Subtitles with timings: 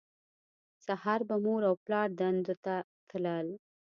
[0.85, 2.75] سهار به مور او پلار دندو ته
[3.09, 3.47] تلل